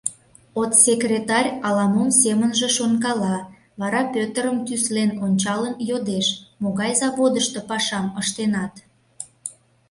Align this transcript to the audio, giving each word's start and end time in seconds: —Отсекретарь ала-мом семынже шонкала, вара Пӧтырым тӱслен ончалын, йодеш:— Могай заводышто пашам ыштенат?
—Отсекретарь 0.61 1.51
ала-мом 1.67 2.09
семынже 2.21 2.67
шонкала, 2.77 3.37
вара 3.79 4.01
Пӧтырым 4.13 4.57
тӱслен 4.65 5.11
ончалын, 5.25 5.73
йодеш:— 5.89 6.27
Могай 6.61 6.91
заводышто 6.99 7.59
пашам 7.69 8.07
ыштенат? 8.21 8.73